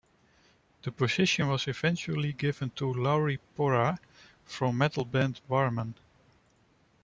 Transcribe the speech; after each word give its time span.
The 0.81 0.91
position 0.91 1.47
was 1.47 1.67
eventually 1.67 2.33
given 2.33 2.71
to 2.71 2.91
Lauri 2.91 3.39
Porra 3.55 3.99
from 4.45 4.79
metal 4.79 5.05
band 5.05 5.41
Warmen. 5.47 5.93